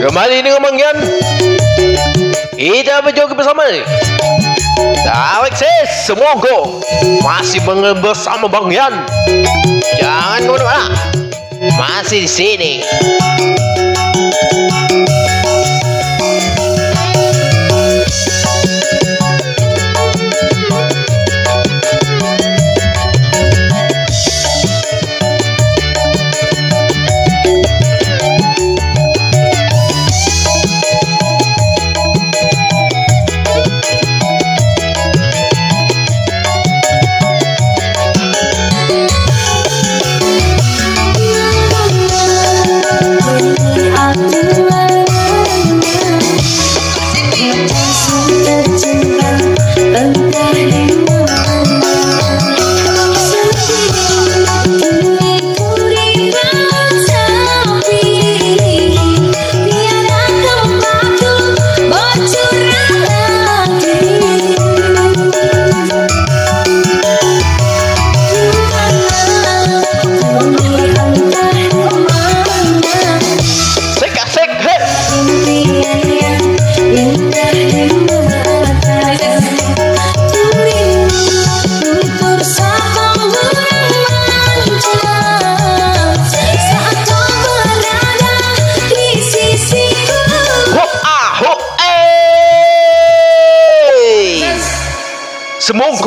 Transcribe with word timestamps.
Kembali 0.00 0.40
dengan 0.40 0.64
Bang 0.64 0.80
Kita 2.56 3.04
berjumpa 3.04 3.36
bersama 3.36 3.68
Alexis 5.44 6.08
Semongko 6.08 6.80
Masih 7.20 7.60
bersama 8.00 8.48
Bang 8.48 8.72
Yan. 8.72 9.04
Jangan 10.00 10.40
ke 10.40 10.50
mana-mana 10.50 10.88
Masih 11.76 12.24
di 12.24 12.30
sini 12.32 12.72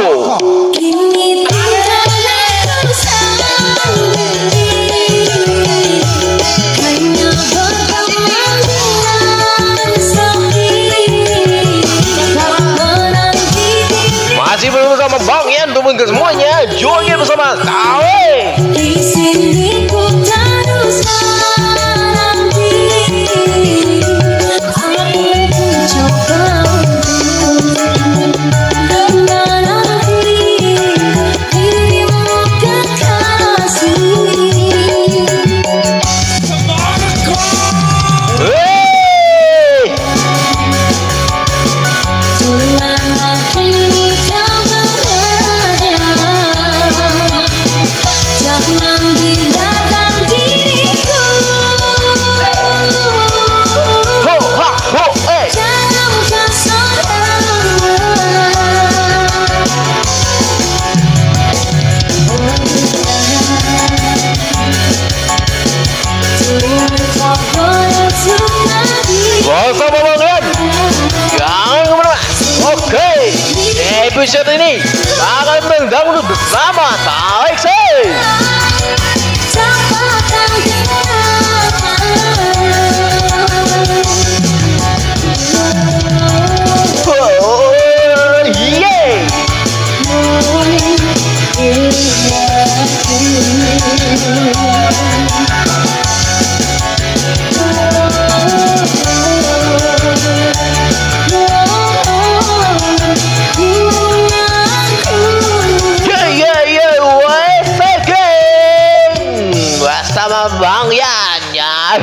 Semongko. 0.03 0.35
Masih 14.35 14.69
bersama 14.75 15.17
Bang 15.23 15.47
Yan 15.47 15.71
ke 15.71 16.05
semuanya. 16.11 16.67
Join 16.75 17.07
bersama 17.15 17.55
Tawe. 17.63 18.27
Di 18.75 18.99
sini 18.99 19.87
ku 19.87 20.03
episode 20.27 21.42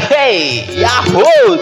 Hey, 0.08 0.64
Yahoo! 0.72 1.60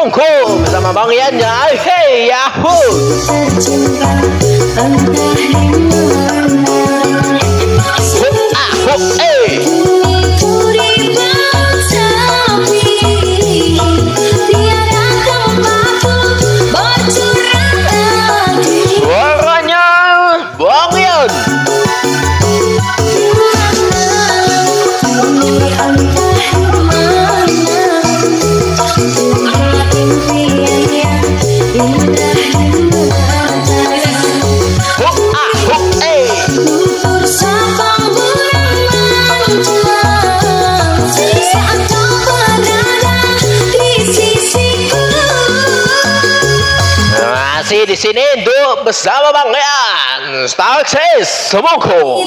Bongko 0.00 0.64
bersama 0.64 0.96
Bang 0.96 1.12
Yanya. 1.12 1.68
Hey, 1.76 2.32
Yahoo! 2.32 2.88
Sini 48.00 48.24
untuk 48.32 48.88
bersama 48.88 49.28
Bang 49.28 49.52
Yan 49.52 50.48
Starksis 50.48 51.52
Semongko 51.52 52.24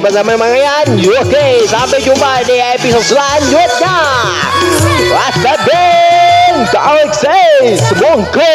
bersama 0.00 0.36
Marian 0.36 1.00
Oke 1.00 1.64
sampai 1.64 2.04
jumpa 2.04 2.44
di 2.44 2.60
episode 2.60 3.06
selanjutnya 3.16 3.98
Wasaben 5.12 6.68
Galaxy 6.68 7.80
Semongko 7.80 8.52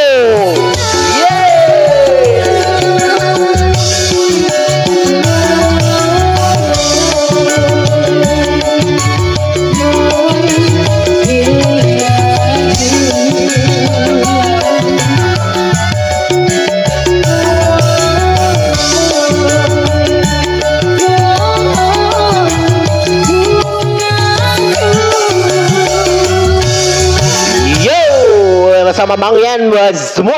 bersama 29.12 29.28
Bang 29.28 29.44
Yan 29.44 29.62
buat 29.68 29.92
semua 29.92 30.30